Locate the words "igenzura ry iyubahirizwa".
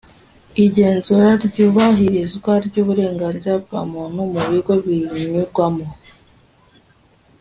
0.65-2.53